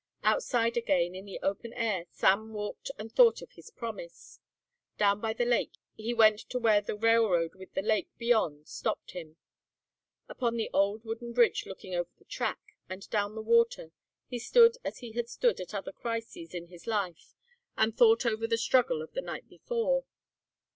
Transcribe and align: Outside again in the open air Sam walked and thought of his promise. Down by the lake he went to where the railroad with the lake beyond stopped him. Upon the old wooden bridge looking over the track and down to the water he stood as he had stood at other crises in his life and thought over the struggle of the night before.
Outside 0.23 0.77
again 0.77 1.13
in 1.13 1.25
the 1.25 1.39
open 1.43 1.73
air 1.73 2.05
Sam 2.09 2.53
walked 2.53 2.89
and 2.97 3.11
thought 3.11 3.43
of 3.43 3.51
his 3.51 3.69
promise. 3.69 4.39
Down 4.97 5.21
by 5.21 5.31
the 5.33 5.45
lake 5.45 5.73
he 5.93 6.11
went 6.11 6.39
to 6.49 6.57
where 6.57 6.81
the 6.81 6.95
railroad 6.95 7.53
with 7.53 7.75
the 7.75 7.83
lake 7.83 8.09
beyond 8.17 8.67
stopped 8.67 9.11
him. 9.11 9.37
Upon 10.27 10.55
the 10.57 10.71
old 10.73 11.03
wooden 11.05 11.33
bridge 11.33 11.67
looking 11.67 11.93
over 11.93 12.09
the 12.17 12.25
track 12.25 12.73
and 12.89 13.07
down 13.11 13.29
to 13.35 13.35
the 13.35 13.41
water 13.43 13.91
he 14.25 14.39
stood 14.39 14.75
as 14.83 14.97
he 14.97 15.11
had 15.11 15.29
stood 15.29 15.59
at 15.59 15.75
other 15.75 15.91
crises 15.91 16.55
in 16.55 16.69
his 16.69 16.87
life 16.87 17.35
and 17.77 17.95
thought 17.95 18.25
over 18.25 18.47
the 18.47 18.57
struggle 18.57 19.03
of 19.03 19.13
the 19.13 19.21
night 19.21 19.47
before. 19.49 20.05